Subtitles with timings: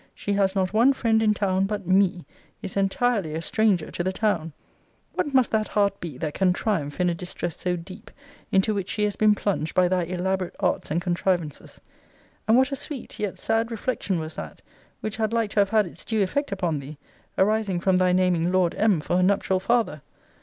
[0.15, 2.25] She has not one friend in town but ME
[2.63, 4.51] is entirely a stranger to the town.'*
[5.13, 8.09] What must that heart be that can triumph in a distress so deep,
[8.51, 11.79] into which she has been plunged by thy elaborate arts and contrivances?
[12.47, 14.63] And what a sweet, yet sad reflection was that,
[15.01, 16.97] which had like to have had its due effect upon thee,
[17.37, 19.01] arising from thy naming Lord M.
[19.01, 20.01] for her nuptial father?